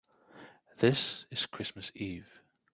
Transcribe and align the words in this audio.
This 0.79 1.25
is 1.29 1.45
Christmas 1.45 1.91
Eve. 1.93 2.27